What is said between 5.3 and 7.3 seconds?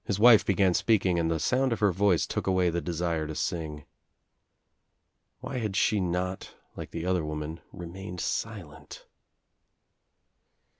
Why had she not, like the other